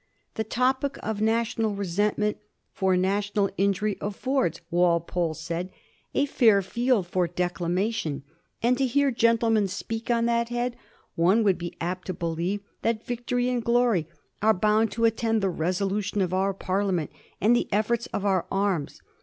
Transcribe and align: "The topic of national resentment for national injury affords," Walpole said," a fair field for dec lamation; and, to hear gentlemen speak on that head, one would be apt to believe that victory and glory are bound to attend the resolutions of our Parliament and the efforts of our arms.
"The 0.33 0.43
topic 0.43 0.97
of 1.03 1.21
national 1.21 1.75
resentment 1.75 2.37
for 2.73 2.97
national 2.97 3.51
injury 3.55 3.99
affords," 4.01 4.59
Walpole 4.71 5.35
said," 5.35 5.69
a 6.15 6.25
fair 6.25 6.63
field 6.63 7.05
for 7.05 7.27
dec 7.27 7.59
lamation; 7.59 8.23
and, 8.63 8.79
to 8.79 8.87
hear 8.87 9.11
gentlemen 9.11 9.67
speak 9.67 10.09
on 10.09 10.25
that 10.25 10.49
head, 10.49 10.75
one 11.13 11.43
would 11.43 11.59
be 11.59 11.77
apt 11.79 12.07
to 12.07 12.15
believe 12.15 12.61
that 12.81 13.05
victory 13.05 13.47
and 13.47 13.63
glory 13.63 14.07
are 14.41 14.55
bound 14.55 14.91
to 14.93 15.05
attend 15.05 15.39
the 15.43 15.51
resolutions 15.51 16.23
of 16.23 16.33
our 16.33 16.51
Parliament 16.55 17.11
and 17.39 17.55
the 17.55 17.71
efforts 17.71 18.07
of 18.07 18.25
our 18.25 18.47
arms. 18.51 19.03